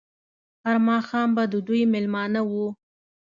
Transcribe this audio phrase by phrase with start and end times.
[0.63, 2.67] هر ماښام به د دوی مېلمانه وو.